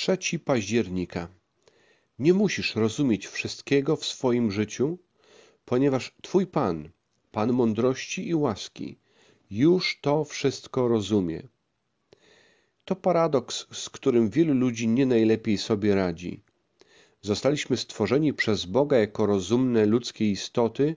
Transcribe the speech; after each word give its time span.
3 0.00 0.38
października. 0.38 1.28
Nie 2.18 2.34
musisz 2.34 2.74
rozumieć 2.74 3.26
wszystkiego 3.26 3.96
w 3.96 4.04
swoim 4.04 4.52
życiu, 4.52 4.98
ponieważ 5.64 6.14
Twój 6.22 6.46
Pan, 6.46 6.88
Pan 7.32 7.52
mądrości 7.52 8.28
i 8.28 8.34
łaski, 8.34 8.98
już 9.50 10.00
to 10.00 10.24
wszystko 10.24 10.88
rozumie. 10.88 11.42
To 12.84 12.96
paradoks, 12.96 13.66
z 13.72 13.90
którym 13.90 14.30
wielu 14.30 14.54
ludzi 14.54 14.88
nie 14.88 15.06
najlepiej 15.06 15.58
sobie 15.58 15.94
radzi. 15.94 16.42
Zostaliśmy 17.22 17.76
stworzeni 17.76 18.32
przez 18.32 18.66
Boga 18.66 18.98
jako 18.98 19.26
rozumne 19.26 19.86
ludzkie 19.86 20.30
istoty 20.30 20.96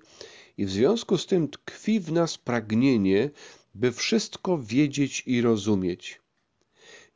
i 0.57 0.65
w 0.65 0.71
związku 0.71 1.17
z 1.17 1.25
tym 1.25 1.47
tkwi 1.47 1.99
w 1.99 2.11
nas 2.11 2.37
pragnienie, 2.37 3.29
by 3.75 3.91
wszystko 3.91 4.57
wiedzieć 4.57 5.23
i 5.25 5.41
rozumieć. 5.41 6.22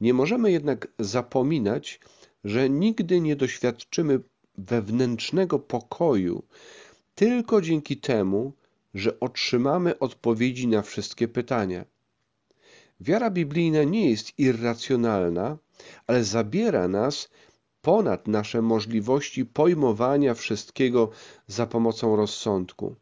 Nie 0.02 0.14
możemy 0.14 0.52
jednak 0.52 0.88
zapominać, 1.00 2.00
że 2.44 2.70
nigdy 2.70 3.22
nie 3.22 3.36
doświadczymy 3.36 4.20
wewnętrznego 4.58 5.60
pokoju 5.60 6.44
tylko 7.16 7.62
dzięki 7.62 7.98
temu, 7.98 8.54
że 8.94 9.20
otrzymamy 9.20 10.00
odpowiedzi 10.00 10.68
na 10.68 10.82
wszystkie 10.82 11.28
pytania. 11.28 11.86
Wiara 13.00 13.30
biblijna 13.30 13.84
nie 13.84 14.10
jest 14.10 14.40
irracjonalna, 14.40 15.58
ale 16.08 16.24
zabiera 16.24 16.88
nas 16.88 17.30
ponad 17.82 18.28
nasze 18.28 18.62
możliwości 18.62 19.46
pojmowania 19.46 20.34
wszystkiego 20.34 21.10
za 21.48 21.68
pomocą 21.68 22.16
rozsądku. 22.16 22.96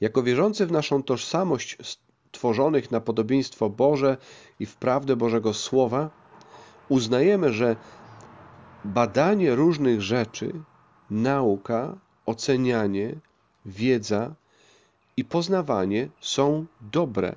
Jako 0.00 0.22
wierzący 0.22 0.66
w 0.66 0.72
naszą 0.72 1.02
tożsamość 1.02 1.76
stworzonych 1.82 2.90
na 2.90 3.00
podobieństwo 3.00 3.70
Boże 3.70 4.16
i 4.60 4.66
w 4.66 4.76
prawdę 4.76 5.16
Bożego 5.16 5.54
Słowa, 5.54 6.10
uznajemy, 6.88 7.52
że 7.52 7.76
badanie 8.84 9.54
różnych 9.54 10.02
rzeczy, 10.02 10.52
nauka, 11.10 11.98
ocenianie, 12.26 13.14
wiedza 13.66 14.34
i 15.16 15.24
poznawanie 15.24 16.08
są 16.20 16.66
dobre. 16.80 17.36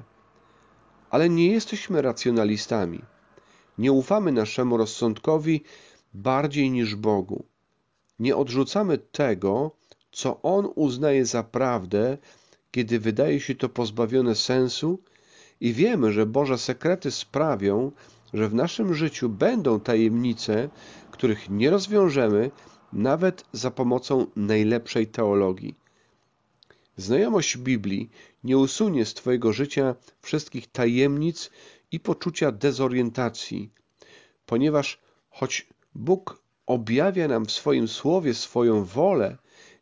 Ale 1.10 1.30
nie 1.30 1.48
jesteśmy 1.52 2.02
racjonalistami. 2.02 3.02
Nie 3.78 3.92
ufamy 3.92 4.32
naszemu 4.32 4.78
rozsądkowi 4.78 5.64
bardziej 6.14 6.72
niż 6.72 6.96
Bogu. 6.96 7.46
Nie 8.20 8.36
odrzucamy 8.36 8.98
tego, 8.98 9.72
co 10.12 10.42
On 10.42 10.70
uznaje 10.76 11.26
za 11.26 11.44
prawdę, 11.44 12.18
kiedy 12.72 13.00
wydaje 13.00 13.40
się 13.40 13.56
to 13.56 13.70
pozbawione 13.70 14.36
sensu 14.36 15.00
i 15.64 15.74
wiemy, 15.74 16.12
że 16.12 16.26
Boże 16.26 16.58
sekrety 16.58 17.12
sprawią, 17.12 17.92
że 18.34 18.50
w 18.50 18.54
naszym 18.54 18.94
życiu 18.94 19.30
będą 19.30 19.80
tajemnice, 19.80 20.70
których 21.12 21.50
nie 21.50 21.70
rozwiążemy 21.70 22.52
nawet 22.94 23.46
za 23.54 23.72
pomocą 23.72 24.28
najlepszej 24.36 25.08
teologii. 25.08 25.76
Znajomość 26.98 27.58
Biblii 27.58 28.10
nie 28.44 28.58
usunie 28.58 29.06
z 29.06 29.14
Twojego 29.14 29.54
życia 29.54 29.96
wszystkich 30.22 30.68
tajemnic 30.72 31.50
i 31.92 32.00
poczucia 32.00 32.52
dezorientacji, 32.52 33.72
ponieważ 34.46 35.00
choć 35.30 35.68
Bóg 35.96 36.44
objawia 36.66 37.28
nam 37.28 37.46
w 37.46 37.52
swoim 37.52 37.88
słowie 37.88 38.34
swoją 38.34 38.86
wolę, 38.86 39.38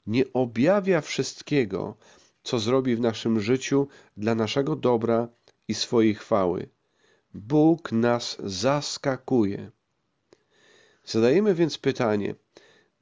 nie 0.07 0.33
objawia 0.33 1.01
wszystkiego, 1.01 1.95
co 2.43 2.59
zrobi 2.59 2.95
w 2.95 3.01
naszym 3.01 3.39
życiu 3.39 3.87
dla 4.17 4.35
naszego 4.35 4.75
dobra 4.75 5.27
i 5.67 5.73
swojej 5.73 6.15
chwały. 6.15 6.69
Bóg 7.33 7.91
nas 7.91 8.37
zaskakuje. 8.43 9.71
Zadajemy 11.05 11.53
więc 11.55 11.77
pytanie, 11.77 12.35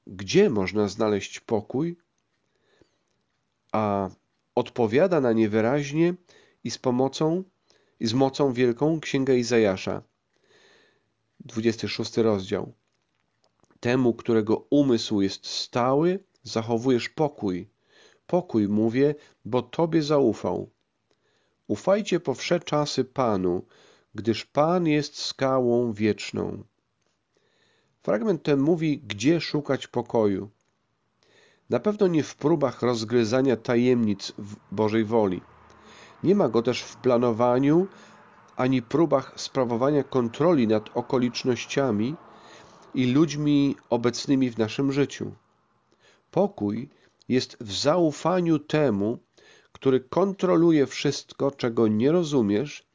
gdzie 0.07 0.49
można 0.49 0.87
znaleźć 0.87 1.39
pokój? 1.39 1.97
A 3.71 4.09
odpowiada 4.55 5.21
na 5.21 5.33
nie 5.33 5.49
wyraźnie 5.49 6.13
i 6.63 6.71
z 6.71 6.77
pomocą 6.77 7.43
i 7.99 8.07
z 8.07 8.13
mocą 8.13 8.53
wielką 8.53 8.99
Księga 8.99 9.33
Izajasza. 9.33 10.01
26 11.39 12.17
rozdział. 12.17 12.73
Temu, 13.79 14.13
którego 14.13 14.65
umysł 14.69 15.21
jest 15.21 15.47
stały, 15.47 16.19
zachowujesz 16.43 17.09
pokój. 17.09 17.67
Pokój 18.27 18.67
mówię, 18.67 19.15
bo 19.45 19.61
Tobie 19.61 20.01
zaufał. 20.01 20.69
Ufajcie 21.69 22.19
po 22.19 22.33
wsze 22.33 22.59
czasy 22.59 23.05
Panu, 23.05 23.65
gdyż 24.15 24.45
Pan 24.45 24.87
jest 24.87 25.21
skałą 25.21 25.93
wieczną. 25.93 26.63
Fragment 28.01 28.43
ten 28.43 28.59
mówi, 28.59 28.99
gdzie 28.99 29.41
szukać 29.41 29.87
pokoju. 29.87 30.49
Na 31.69 31.79
pewno 31.79 32.07
nie 32.07 32.23
w 32.23 32.35
próbach 32.35 32.81
rozgryzania 32.81 33.57
tajemnic 33.57 34.33
Bożej 34.71 35.05
woli. 35.05 35.41
Nie 36.23 36.35
ma 36.35 36.49
go 36.49 36.61
też 36.61 36.81
w 36.81 36.95
planowaniu 36.95 37.87
ani 38.55 38.81
próbach 38.81 39.33
sprawowania 39.35 40.03
kontroli 40.03 40.67
nad 40.67 40.89
okolicznościami 40.97 42.15
i 42.93 43.05
ludźmi 43.05 43.75
obecnymi 43.89 44.49
w 44.49 44.57
naszym 44.57 44.91
życiu. 44.91 45.31
Pokój 46.31 46.89
jest 47.27 47.57
w 47.61 47.71
zaufaniu 47.71 48.59
temu, 48.59 49.19
który 49.71 49.99
kontroluje 49.99 50.87
wszystko, 50.87 51.51
czego 51.51 51.87
nie 51.87 52.11
rozumiesz 52.11 52.87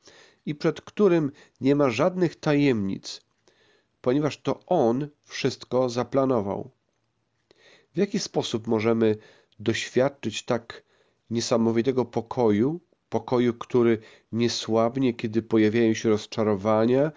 i 0.47 0.55
przed 0.55 0.81
którym 0.81 1.33
nie 1.61 1.75
ma 1.75 1.91
żadnych 1.91 2.37
tajemnic, 2.37 3.21
ponieważ 4.01 4.41
to 4.41 4.61
On 4.67 5.09
wszystko 5.25 5.89
zaplanował. 5.89 6.71
W 7.95 7.99
jaki 7.99 8.19
sposób 8.19 8.67
możemy 8.67 9.17
doświadczyć 9.59 10.43
tak 10.43 10.83
niesamowitego 11.31 12.05
pokoju, 12.05 12.81
pokoju, 13.09 13.55
który 13.55 13.99
nie 14.33 14.51
słabnie, 14.51 15.15
kiedy 15.15 15.43
pojawiają 15.43 15.95
się 15.95 16.09
rozczarowania, 16.09 17.13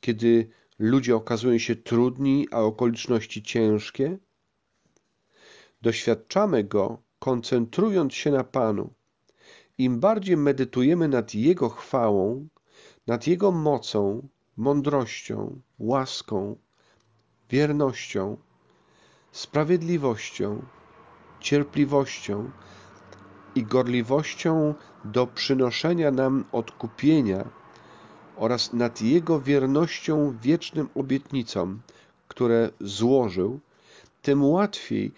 kiedy 0.00 0.48
ludzie 0.78 1.16
okazują 1.16 1.58
się 1.58 1.76
trudni, 1.76 2.48
a 2.50 2.60
okoliczności 2.60 3.42
ciężkie? 3.42 4.18
Doświadczamy 5.82 6.64
go, 6.64 7.02
koncentrując 7.18 8.14
się 8.14 8.30
na 8.30 8.44
Panu. 8.44 8.92
Im 9.80 10.00
bardziej 10.00 10.36
medytujemy 10.36 11.08
nad 11.08 11.34
Jego 11.34 11.68
chwałą, 11.68 12.48
nad 13.06 13.26
Jego 13.26 13.50
mocą, 13.52 14.28
mądrością, 14.56 15.60
łaską, 15.78 16.56
wiernością, 17.50 18.36
sprawiedliwością, 19.32 20.62
cierpliwością 21.40 22.50
i 23.54 23.62
gorliwością 23.62 24.74
do 25.04 25.26
przynoszenia 25.26 26.10
nam 26.10 26.44
odkupienia 26.52 27.48
oraz 28.36 28.72
nad 28.72 29.02
Jego 29.02 29.40
wiernością 29.40 30.36
wiecznym 30.42 30.88
obietnicom, 30.94 31.80
które 32.28 32.70
złożył, 32.80 33.60
tym 34.22 34.44
łatwiej 34.44 35.12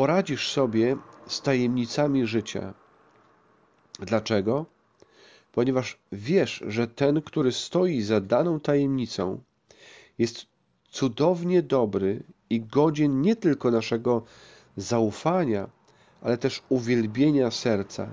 poradzisz 0.00 0.52
sobie 0.52 0.96
z 1.26 1.42
tajemnicami 1.42 2.26
życia. 2.26 2.74
Dlaczego? 3.98 4.66
Ponieważ 5.52 5.98
wiesz, 6.12 6.64
że 6.66 6.88
ten, 6.88 7.22
który 7.22 7.52
stoi 7.52 8.02
za 8.02 8.20
daną 8.20 8.60
tajemnicą, 8.60 9.40
jest 10.18 10.46
cudownie 10.90 11.62
dobry 11.62 12.22
i 12.50 12.60
godzien 12.60 13.20
nie 13.20 13.36
tylko 13.36 13.70
naszego 13.70 14.22
zaufania, 14.76 15.68
ale 16.22 16.38
też 16.38 16.62
uwielbienia 16.68 17.50
serca. 17.50 18.08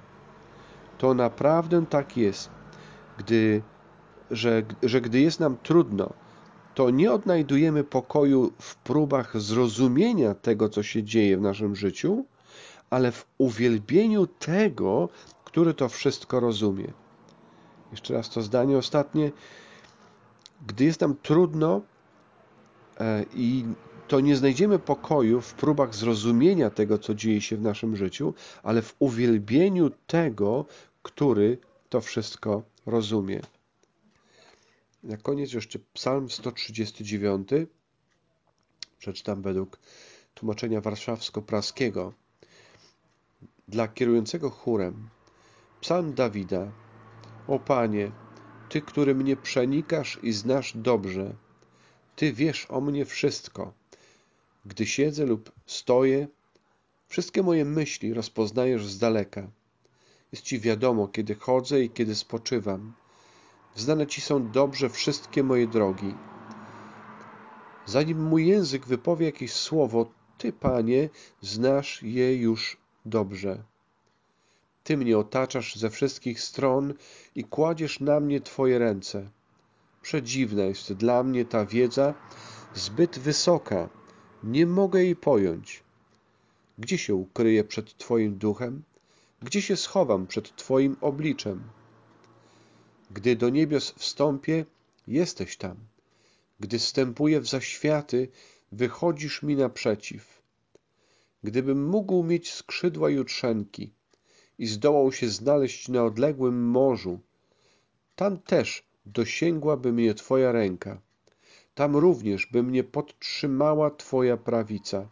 To 0.97 1.13
naprawdę 1.13 1.85
tak 1.85 2.17
jest, 2.17 2.49
gdy, 3.17 3.61
że, 4.31 4.63
że 4.83 5.01
gdy 5.01 5.19
jest 5.19 5.39
nam 5.39 5.57
trudno, 5.63 6.13
to 6.77 6.89
nie 6.89 7.11
odnajdujemy 7.11 7.83
pokoju 7.83 8.51
w 8.59 8.75
próbach 8.75 9.41
zrozumienia 9.41 10.33
tego, 10.33 10.69
co 10.69 10.83
się 10.83 11.03
dzieje 11.03 11.37
w 11.37 11.41
naszym 11.41 11.75
życiu, 11.75 12.25
ale 12.89 13.11
w 13.11 13.25
uwielbieniu 13.37 14.27
tego, 14.27 15.09
który 15.43 15.73
to 15.73 15.89
wszystko 15.89 16.39
rozumie. 16.39 16.93
Jeszcze 17.91 18.13
raz 18.13 18.29
to 18.29 18.41
zdanie 18.41 18.77
ostatnie. 18.77 19.31
Gdy 20.67 20.85
jest 20.85 21.01
nam 21.01 21.15
trudno 21.15 21.81
e, 22.99 23.25
i 23.33 23.65
to 24.07 24.19
nie 24.19 24.35
znajdziemy 24.35 24.79
pokoju 24.79 25.41
w 25.41 25.53
próbach 25.53 25.95
zrozumienia 25.95 26.69
tego, 26.69 26.97
co 26.97 27.15
dzieje 27.15 27.41
się 27.41 27.57
w 27.57 27.61
naszym 27.61 27.95
życiu, 27.95 28.33
ale 28.63 28.81
w 28.81 28.95
uwielbieniu 28.99 29.89
tego, 30.07 30.65
który 31.01 31.57
to 31.89 32.01
wszystko 32.01 32.61
rozumie. 32.85 33.41
Na 35.07 35.17
koniec 35.17 35.53
jeszcze 35.53 35.79
Psalm 35.93 36.29
139. 36.29 37.49
Przeczytam 38.99 39.41
według 39.41 39.79
tłumaczenia 40.33 40.81
warszawsko-praskiego. 40.81 42.13
Dla 43.67 43.87
kierującego 43.87 44.49
chórem. 44.49 45.09
Psalm 45.81 46.13
Dawida. 46.13 46.71
O 47.47 47.59
Panie, 47.59 48.11
Ty, 48.69 48.81
który 48.81 49.15
mnie 49.15 49.35
przenikasz 49.35 50.19
i 50.23 50.31
znasz 50.31 50.77
dobrze. 50.77 51.35
Ty 52.15 52.33
wiesz 52.33 52.65
o 52.69 52.81
mnie 52.81 53.05
wszystko. 53.05 53.73
Gdy 54.65 54.85
siedzę 54.85 55.25
lub 55.25 55.51
stoję, 55.65 56.27
wszystkie 57.07 57.43
moje 57.43 57.65
myśli 57.65 58.13
rozpoznajesz 58.13 58.87
z 58.87 58.97
daleka. 58.97 59.47
Jest 60.31 60.43
Ci 60.43 60.59
wiadomo, 60.59 61.07
kiedy 61.07 61.35
chodzę 61.35 61.83
i 61.83 61.89
kiedy 61.89 62.15
spoczywam. 62.15 62.93
Znane 63.77 64.07
Ci 64.07 64.21
są 64.21 64.51
dobrze 64.51 64.89
wszystkie 64.89 65.43
moje 65.43 65.67
drogi. 65.67 66.15
Zanim 67.85 68.23
mój 68.23 68.47
język 68.47 68.85
wypowie 68.85 69.25
jakieś 69.25 69.53
słowo, 69.53 70.11
Ty, 70.37 70.53
Panie, 70.53 71.09
znasz 71.41 72.03
je 72.03 72.37
już 72.37 72.77
dobrze. 73.05 73.63
Ty 74.83 74.97
mnie 74.97 75.17
otaczasz 75.17 75.75
ze 75.75 75.89
wszystkich 75.89 76.41
stron 76.41 76.93
i 77.35 77.43
kładziesz 77.43 77.99
na 77.99 78.19
mnie 78.19 78.41
Twoje 78.41 78.79
ręce. 78.79 79.29
Przedziwna 80.01 80.63
jest 80.63 80.93
dla 80.93 81.23
mnie 81.23 81.45
ta 81.45 81.65
wiedza, 81.65 82.13
zbyt 82.75 83.19
wysoka, 83.19 83.89
nie 84.43 84.65
mogę 84.65 85.03
jej 85.03 85.15
pojąć. 85.15 85.83
Gdzie 86.77 86.97
się 86.97 87.15
ukryję 87.15 87.63
przed 87.63 87.97
Twoim 87.97 88.37
duchem? 88.37 88.83
Gdzie 89.41 89.61
się 89.61 89.75
schowam 89.75 90.27
przed 90.27 90.55
Twoim 90.55 90.97
obliczem? 91.01 91.63
Gdy 93.11 93.35
do 93.35 93.49
niebios 93.49 93.91
wstąpię, 93.91 94.65
jesteś 95.07 95.57
tam. 95.57 95.75
Gdy 96.59 96.79
wstępuję 96.79 97.41
w 97.41 97.47
zaświaty, 97.47 98.27
wychodzisz 98.71 99.43
mi 99.43 99.55
naprzeciw. 99.55 100.41
Gdybym 101.43 101.89
mógł 101.89 102.23
mieć 102.23 102.53
skrzydła 102.53 103.09
jutrzenki 103.09 103.91
i 104.59 104.67
zdołał 104.67 105.11
się 105.11 105.29
znaleźć 105.29 105.87
na 105.87 106.03
odległym 106.03 106.69
morzu, 106.69 107.19
tam 108.15 108.37
też 108.37 108.83
dosięgłaby 109.05 109.93
mnie 109.93 110.13
Twoja 110.13 110.51
ręka. 110.51 111.01
Tam 111.75 111.95
również 111.95 112.45
by 112.45 112.63
mnie 112.63 112.83
podtrzymała 112.83 113.91
Twoja 113.91 114.37
prawica. 114.37 115.07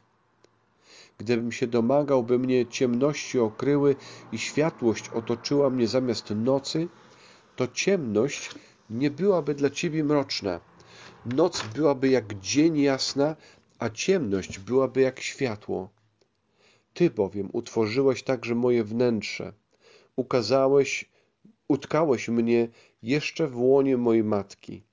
Gdybym 1.18 1.52
się 1.52 1.68
domagał, 1.68 2.24
by 2.24 2.40
mnie 2.40 2.66
ciemności 2.66 3.40
okryły 3.40 3.96
i 4.32 4.38
światłość 4.38 5.10
otoczyła 5.10 5.70
mnie 5.70 5.88
zamiast 5.88 6.30
nocy, 6.30 6.88
to 7.56 7.68
ciemność 7.68 8.50
nie 8.90 9.12
byłaby 9.12 9.56
dla 9.56 9.70
Ciebie 9.70 10.04
mroczna. 10.04 10.60
Noc 11.26 11.64
byłaby 11.76 12.10
jak 12.10 12.40
dzień 12.40 12.78
jasna, 12.78 13.36
a 13.80 13.90
ciemność 13.90 14.60
byłaby 14.60 15.02
jak 15.02 15.20
światło. 15.20 15.90
Ty 16.94 17.10
bowiem 17.10 17.50
utworzyłeś 17.54 18.24
także 18.24 18.56
moje 18.56 18.84
wnętrze. 18.84 19.54
Ukazałeś, 20.16 21.10
utkałeś 21.68 22.30
mnie 22.30 22.68
jeszcze 23.02 23.48
w 23.48 23.58
łonie 23.58 23.98
mojej 23.98 24.24
matki. 24.24 24.84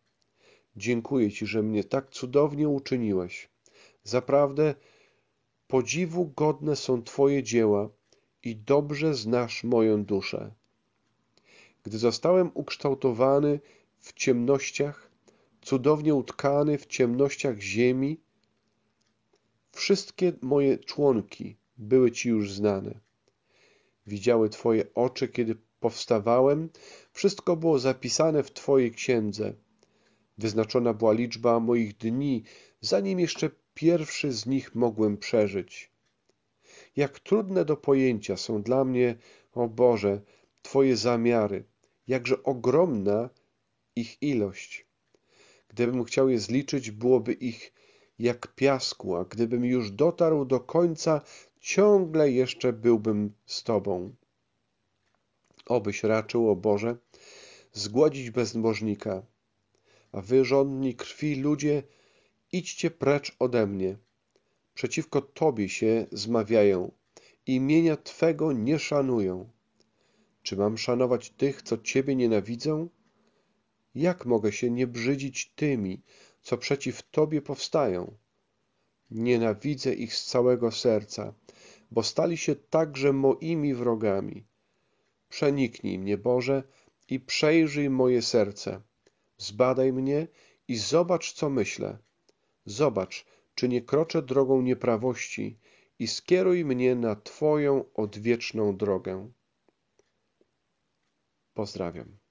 Dziękuję 0.77 1.31
Ci, 1.31 1.47
że 1.47 1.63
mnie 1.63 1.85
tak 1.85 2.11
cudownie 2.11 2.69
uczyniłeś. 2.69 3.51
Zaprawdę 4.05 4.75
podziwu 5.67 6.33
godne 6.37 6.77
są 6.77 7.03
Twoje 7.03 7.43
dzieła 7.43 7.89
i 8.43 8.57
dobrze 8.57 9.15
znasz 9.15 9.65
moją 9.65 10.05
duszę. 10.05 10.55
Gdy 11.85 11.99
zostałem 11.99 12.51
ukształtowany 12.55 13.61
w 13.99 14.13
ciemnościach, 14.13 15.11
cudownie 15.63 16.15
utkany 16.15 16.79
w 16.79 16.87
ciemnościach 16.87 17.61
ziemi, 17.61 18.21
wszystkie 19.73 20.33
moje 20.43 20.79
członki 20.79 21.57
były 21.79 22.13
Ci 22.13 22.29
już 22.29 22.53
znane. 22.53 23.01
Widziały 24.07 24.49
Twoje 24.49 24.85
oczy, 24.95 25.29
kiedy 25.29 25.57
powstawałem, 25.81 26.69
wszystko 27.13 27.57
było 27.57 27.79
zapisane 27.79 28.43
w 28.43 28.53
Twojej 28.53 28.93
księdze. 28.93 29.55
Wyznaczona 30.39 30.95
była 30.95 31.13
liczba 31.13 31.61
moich 31.61 31.97
dni, 31.97 32.43
zanim 32.81 33.21
jeszcze 33.21 33.51
pierwszy 33.75 34.33
z 34.33 34.47
nich 34.47 34.75
mogłem 34.75 35.17
przeżyć. 35.17 35.91
Jak 36.97 37.21
trudne 37.21 37.65
do 37.65 37.77
pojęcia 37.77 38.37
są 38.37 38.63
dla 38.63 38.85
mnie, 38.85 39.17
o 39.53 39.69
Boże, 39.69 40.21
Twoje 40.63 40.97
zamiary, 40.97 41.65
jakże 42.09 42.43
ogromna 42.43 43.31
ich 43.97 44.23
ilość. 44.23 44.87
Gdybym 45.69 46.05
chciał 46.05 46.29
je 46.29 46.39
zliczyć, 46.39 46.91
byłoby 46.91 47.33
ich 47.33 47.73
jak 48.19 48.55
piasku, 48.55 49.17
a 49.17 49.25
gdybym 49.25 49.65
już 49.65 49.91
dotarł 49.91 50.45
do 50.45 50.61
końca, 50.61 51.21
ciągle 51.61 52.31
jeszcze 52.31 52.73
byłbym 52.73 53.33
z 53.47 53.63
Tobą. 53.63 54.15
Obyś 55.67 56.03
raczył, 56.03 56.51
o 56.51 56.57
Boże, 56.57 56.97
zgładzić 57.73 58.31
bezbożnika, 58.31 59.23
a 60.13 60.21
wy, 60.21 60.45
żądni 60.45 60.95
krwi 60.95 61.37
ludzie, 61.37 61.83
idźcie 62.53 62.91
precz 62.91 63.37
ode 63.39 63.67
mnie. 63.67 63.97
Przeciwko 64.75 65.23
Tobie 65.23 65.69
się 65.69 66.07
zmawiają, 66.13 66.93
imienia 67.47 67.97
Twego 67.97 68.53
nie 68.53 68.79
szanują. 68.79 69.51
Czy 70.43 70.57
mam 70.57 70.79
szanować 70.79 71.31
tych, 71.31 71.63
co 71.63 71.79
Ciebie 71.79 72.17
nienawidzą? 72.17 72.89
Jak 73.95 74.27
mogę 74.27 74.53
się 74.53 74.71
nie 74.71 74.87
brzydzić 74.87 75.53
tymi, 75.55 76.03
co 76.43 76.59
przeciw 76.59 77.03
Tobie 77.11 77.43
powstają? 77.43 78.17
Nienawidzę 79.11 79.95
ich 79.95 80.15
z 80.15 80.27
całego 80.27 80.71
serca, 80.71 81.35
bo 81.91 82.03
stali 82.03 82.37
się 82.37 82.57
także 82.57 83.13
moimi 83.13 83.75
wrogami. 83.75 84.45
Przeniknij 85.29 85.99
mnie, 85.99 86.19
Boże, 86.19 86.63
i 87.09 87.21
przejrzyj 87.21 87.91
moje 87.91 88.23
serce. 88.23 88.81
Zbadaj 89.39 89.93
mnie 89.93 90.29
i 90.69 90.77
zobacz, 90.77 91.33
co 91.33 91.51
myślę. 91.51 91.99
Zobacz, 92.67 93.27
czy 93.55 93.69
nie 93.69 93.83
kroczę 93.83 94.23
drogą 94.23 94.63
nieprawości 94.63 95.59
i 95.99 96.07
skieruj 96.09 96.65
mnie 96.65 96.95
na 96.95 97.17
Twoją 97.17 97.85
odwieczną 97.95 98.77
drogę. 98.77 99.31
Pozdrawiam. 101.55 102.22